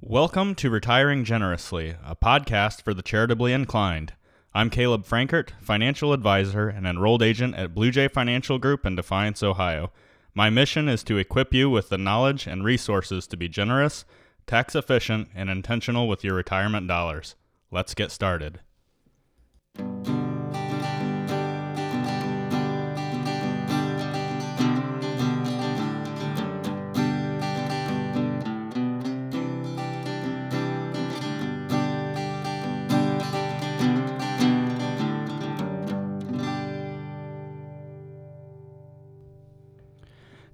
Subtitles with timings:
[0.00, 4.12] Welcome to Retiring Generously, a podcast for the charitably inclined.
[4.52, 9.42] I'm Caleb Frankart, financial advisor and enrolled agent at Blue Jay Financial Group in Defiance,
[9.42, 9.92] Ohio.
[10.34, 14.04] My mission is to equip you with the knowledge and resources to be generous,
[14.46, 17.36] tax efficient, and intentional with your retirement dollars.
[17.70, 18.60] Let's get started.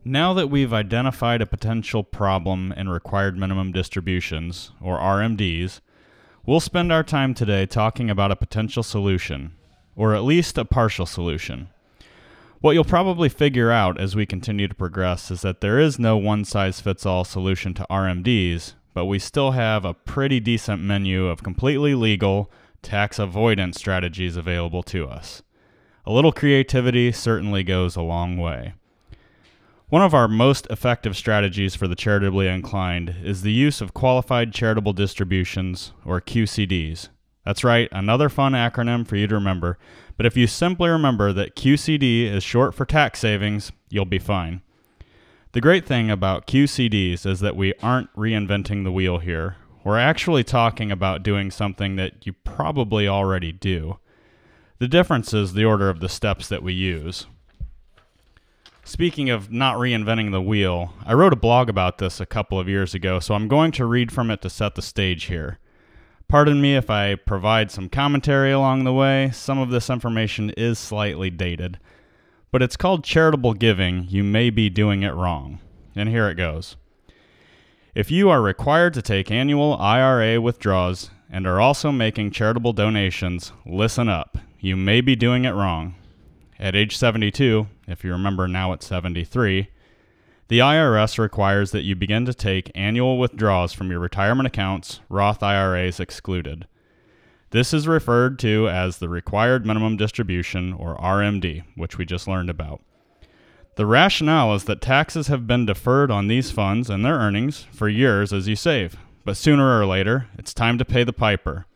[0.04, 5.80] Now that we've identified a potential problem in required minimum distributions, or RMDs,
[6.46, 9.52] we'll spend our time today talking about a potential solution,
[9.95, 11.68] or at least a partial solution.
[12.62, 16.16] What you'll probably figure out as we continue to progress is that there is no
[16.16, 21.26] one size fits all solution to RMDs, but we still have a pretty decent menu
[21.26, 25.42] of completely legal, tax avoidance strategies available to us.
[26.07, 28.73] A little creativity certainly goes a long way.
[29.91, 34.52] One of our most effective strategies for the charitably inclined is the use of qualified
[34.52, 37.09] charitable distributions, or QCDs.
[37.45, 39.79] That's right, another fun acronym for you to remember,
[40.16, 44.63] but if you simply remember that QCD is short for tax savings, you'll be fine.
[45.55, 49.57] The great thing about QCDs is that we aren't reinventing the wheel here.
[49.82, 53.99] We're actually talking about doing something that you probably already do.
[54.79, 57.27] The difference is the order of the steps that we use.
[58.84, 62.68] Speaking of not reinventing the wheel, I wrote a blog about this a couple of
[62.68, 65.59] years ago, so I'm going to read from it to set the stage here.
[66.28, 70.78] Pardon me if I provide some commentary along the way, some of this information is
[70.78, 71.78] slightly dated.
[72.53, 75.60] But it's called charitable giving, you may be doing it wrong.
[75.94, 76.76] And here it goes.
[77.94, 83.53] If you are required to take annual IRA withdrawals and are also making charitable donations,
[83.66, 84.38] listen up.
[84.58, 85.97] You may be doing it wrong.
[86.58, 89.68] At age 72, if you remember now at 73,
[90.48, 95.42] the IRS requires that you begin to take annual withdrawals from your retirement accounts, Roth
[95.42, 96.66] IRAs excluded.
[97.50, 102.50] This is referred to as the Required Minimum Distribution, or RMD, which we just learned
[102.50, 102.80] about.
[103.76, 107.88] The rationale is that taxes have been deferred on these funds and their earnings for
[107.88, 111.66] years as you save, but sooner or later, it's time to pay the piper.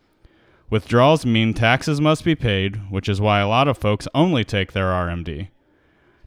[0.71, 4.73] Withdrawals mean taxes must be paid, which is why a lot of folks only take
[4.73, 5.49] their RMD.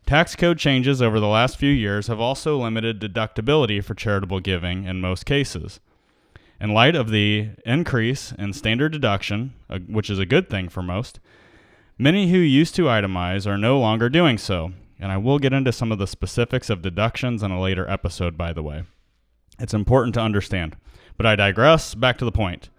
[0.08, 4.86] Tax code changes over the last few years have also limited deductibility for charitable giving
[4.86, 5.82] in most cases.
[6.62, 10.82] In light of the increase in standard deduction, uh, which is a good thing for
[10.82, 11.20] most,
[11.98, 15.74] many who used to itemize are no longer doing so, and I will get into
[15.74, 18.84] some of the specifics of deductions in a later episode, by the way.
[19.60, 20.78] It's important to understand.
[21.18, 22.70] But I digress, back to the point.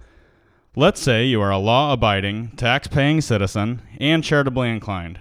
[0.75, 5.21] Let's say you are a law abiding, tax paying citizen and charitably inclined.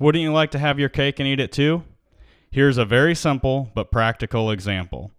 [0.00, 1.84] Wouldn't you like to have your cake and eat it too?
[2.50, 5.12] Here's a very simple but practical example.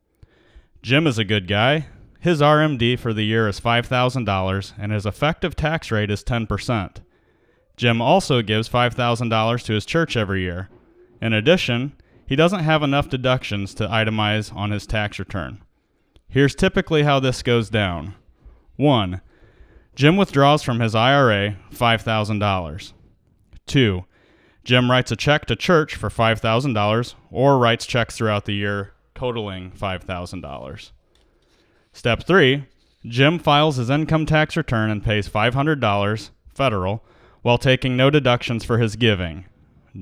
[0.81, 1.86] Jim is a good guy.
[2.19, 6.97] His RMD for the year is $5,000 and his effective tax rate is 10%.
[7.78, 10.70] Jim also gives $5,000 to his church every year.
[11.22, 11.94] In addition,
[12.25, 15.62] he doesn't have enough deductions to itemize on his tax return.
[16.28, 18.16] Here's typically how this goes down
[18.78, 19.22] 1.
[19.94, 22.94] Jim withdraws from his IRA $5,000.
[23.68, 24.06] 2.
[24.63, 29.72] Jim writes a check to church for $5,000 or writes checks throughout the year totaling
[29.72, 30.91] $5,000.
[31.94, 32.66] Step 3.
[33.05, 37.03] Jim files his income tax return and pays $500 federal
[37.41, 39.45] while taking no deductions for his giving.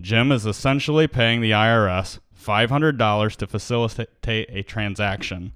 [0.02, 4.10] Jim is essentially paying the IRS $500 to facilitate
[4.50, 5.54] a transaction.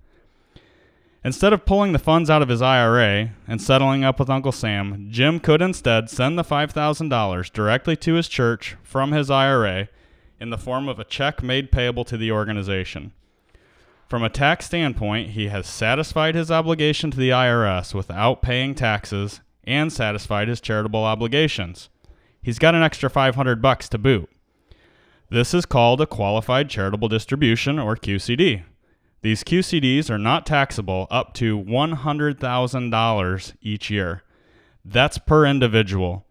[1.26, 5.08] Instead of pulling the funds out of his IRA and settling up with Uncle Sam,
[5.10, 9.88] Jim could instead send the $5,000 directly to his church from his IRA
[10.40, 13.14] in the form of a check made payable to the organization.
[14.10, 19.40] From a tax standpoint, he has satisfied his obligation to the IRS without paying taxes
[19.64, 21.90] and satisfied his charitable obligations.
[22.42, 24.30] He's got an extra 500 bucks to boot.
[25.30, 28.64] This is called a qualified charitable distribution or QCD.
[29.24, 34.22] These QCDs are not taxable up to $100,000 each year.
[34.84, 36.26] That's per individual.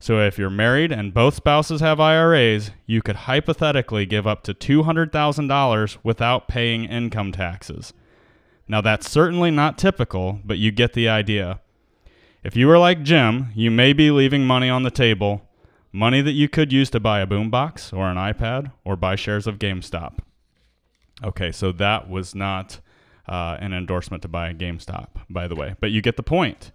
[0.00, 4.54] So if you're married and both spouses have IRAs, you could hypothetically give up to
[4.54, 7.92] $200,000 without paying income taxes.
[8.66, 11.60] Now, that's certainly not typical, but you get the idea.
[12.42, 15.42] If you are like Jim, you may be leaving money on the table,
[15.92, 19.46] money that you could use to buy a boombox or an iPad or buy shares
[19.46, 20.20] of GameStop.
[21.22, 22.80] Okay, so that was not
[23.28, 25.74] uh, an endorsement to buy GameStop, by the way.
[25.80, 26.72] But you get the point.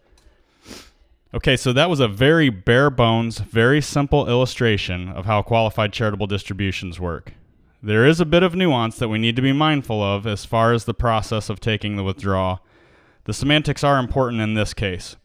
[1.33, 6.27] Okay, so that was a very bare bones, very simple illustration of how qualified charitable
[6.27, 7.33] distributions work.
[7.81, 10.73] There is a bit of nuance that we need to be mindful of as far
[10.73, 12.61] as the process of taking the withdrawal.
[13.25, 15.15] The semantics are important in this case.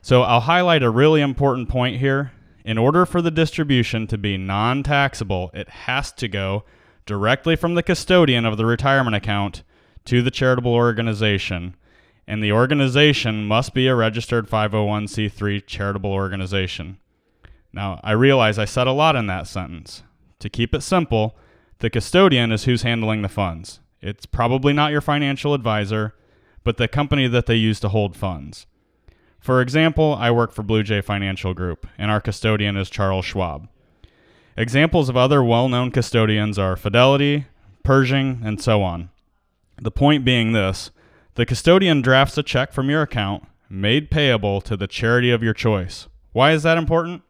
[0.00, 2.32] So I'll highlight a really important point here.
[2.64, 6.64] In order for the distribution to be non taxable, it has to go
[7.06, 9.62] directly from the custodian of the retirement account
[10.04, 11.74] to the charitable organization
[12.26, 16.98] and the organization must be a registered 501c3 charitable organization.
[17.72, 20.02] Now, I realize I said a lot in that sentence.
[20.38, 21.36] To keep it simple,
[21.78, 23.80] the custodian is who's handling the funds.
[24.00, 26.14] It's probably not your financial advisor,
[26.64, 28.66] but the company that they use to hold funds.
[29.40, 33.68] For example, I work for Blue Jay Financial Group, and our custodian is Charles Schwab.
[34.56, 37.46] Examples of other well known custodians are Fidelity,
[37.82, 39.08] Pershing, and so on.
[39.80, 40.90] The point being this
[41.34, 45.54] the custodian drafts a check from your account made payable to the charity of your
[45.54, 46.06] choice.
[46.32, 47.22] Why is that important?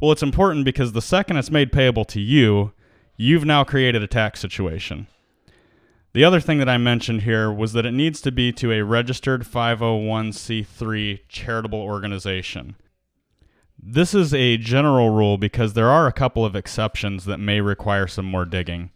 [0.00, 2.72] Well, it's important because the second it's made payable to you,
[3.16, 5.08] you've now created a tax situation.
[6.12, 8.84] The other thing that I mentioned here was that it needs to be to a
[8.84, 12.76] registered 501c3 charitable organization.
[13.78, 18.06] This is a general rule because there are a couple of exceptions that may require
[18.06, 18.90] some more digging.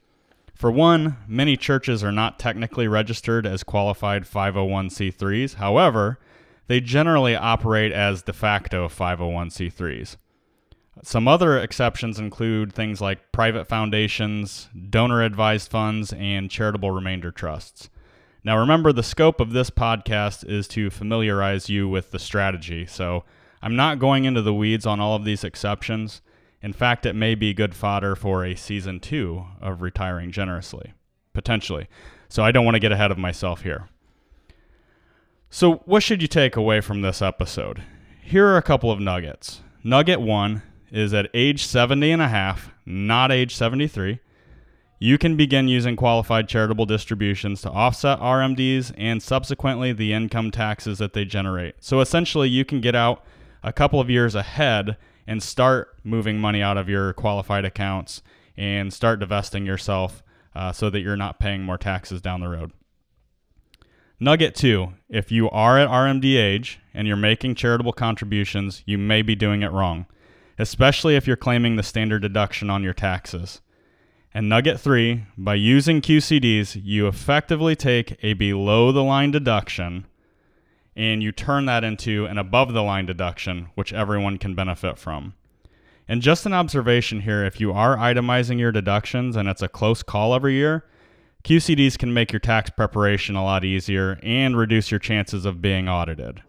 [0.55, 5.55] For one, many churches are not technically registered as qualified 501c3s.
[5.55, 6.19] However,
[6.67, 10.17] they generally operate as de facto 501c3s.
[11.03, 17.89] Some other exceptions include things like private foundations, donor advised funds, and charitable remainder trusts.
[18.45, 23.25] Now, remember, the scope of this podcast is to familiarize you with the strategy, so
[23.63, 26.23] I'm not going into the weeds on all of these exceptions.
[26.63, 30.95] In fact, it may be good fodder for a season two of Retiring Generously,
[31.33, 31.89] potentially.
[32.29, 33.89] So I don't want to get ahead of myself here.
[35.49, 37.83] So, what should you take away from this episode?
[38.23, 39.63] Here are a couple of nuggets.
[39.83, 44.21] Nugget one is at age 70 and a half, not age 73,
[45.03, 50.99] you can begin using qualified charitable distributions to offset RMDs and subsequently the income taxes
[50.99, 51.77] that they generate.
[51.81, 53.25] So essentially, you can get out
[53.63, 54.97] a couple of years ahead
[55.27, 58.23] and start moving money out of your qualified accounts
[58.57, 60.23] and start divesting yourself
[60.55, 62.73] uh, so that you're not paying more taxes down the road.
[64.19, 69.23] Nugget two if you are at RMD age and you're making charitable contributions, you may
[69.23, 70.07] be doing it wrong,
[70.59, 73.63] especially if you're claiming the standard deduction on your taxes.
[74.35, 80.07] And nugget three, by using QCDs, you effectively take a below the line deduction
[81.01, 85.33] and you turn that into an above the line deduction, which everyone can benefit from.
[86.07, 90.03] And just an observation here if you are itemizing your deductions and it's a close
[90.03, 90.85] call every year,
[91.43, 95.89] QCDs can make your tax preparation a lot easier and reduce your chances of being
[95.89, 96.43] audited.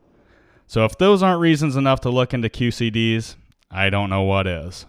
[0.68, 3.36] So if those aren't reasons enough to look into QCDs,
[3.72, 4.86] I don't know what is.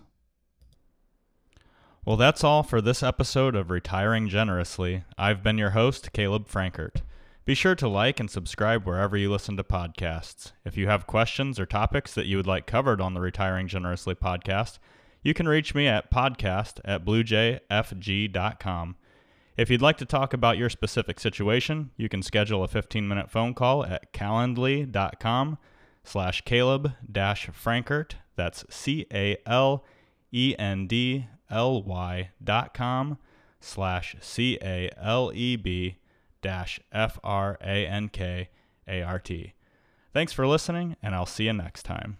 [2.05, 5.05] Well, that's all for this episode of Retiring Generously.
[5.17, 7.03] I've been your host, Caleb Frankart.
[7.45, 10.53] Be sure to like and subscribe wherever you listen to podcasts.
[10.65, 14.15] If you have questions or topics that you would like covered on the Retiring Generously
[14.15, 14.79] podcast,
[15.25, 18.97] you can reach me at podcast at bluejfg.com.
[19.57, 23.55] If you'd like to talk about your specific situation, you can schedule a 15-minute phone
[23.55, 25.59] call at calendly.com
[26.05, 28.13] slash Caleb dash Frankart.
[28.37, 29.41] That's C-A-L-E-N-D-L-Y
[32.45, 33.19] dot com
[33.61, 35.97] slash C-A-L-E-B
[36.47, 38.49] F R A N K
[38.89, 39.55] A R T.
[40.13, 42.19] Thanks for listening, and I'll see you next time.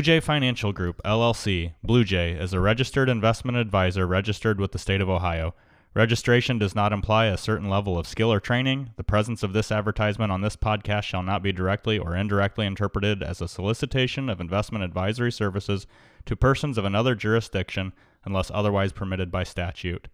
[0.00, 4.78] Blue Jay Financial Group, LLC, Blue Jay, is a registered investment advisor registered with the
[4.78, 5.54] state of Ohio.
[5.92, 8.92] Registration does not imply a certain level of skill or training.
[8.96, 13.22] The presence of this advertisement on this podcast shall not be directly or indirectly interpreted
[13.22, 15.86] as a solicitation of investment advisory services
[16.24, 17.92] to persons of another jurisdiction
[18.24, 20.08] unless otherwise permitted by statute.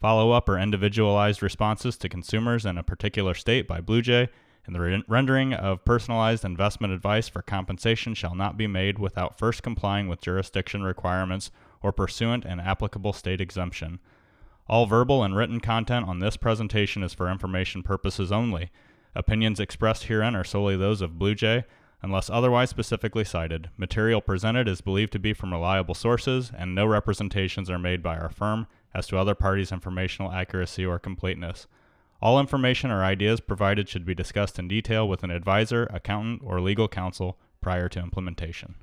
[0.00, 4.30] Follow up or individualized responses to consumers in a particular state by Blue Jay
[4.66, 9.38] and the re- rendering of personalized investment advice for compensation shall not be made without
[9.38, 11.50] first complying with jurisdiction requirements
[11.82, 14.00] or pursuant an applicable state exemption.
[14.68, 18.70] All verbal and written content on this presentation is for information purposes only.
[19.14, 21.64] Opinions expressed herein are solely those of Blue Jay.
[22.02, 26.84] Unless otherwise specifically cited, material presented is believed to be from reliable sources, and no
[26.84, 31.66] representations are made by our firm as to other parties' informational accuracy or completeness.
[32.22, 36.60] All information or ideas provided should be discussed in detail with an advisor, accountant, or
[36.60, 38.76] legal counsel prior to implementation.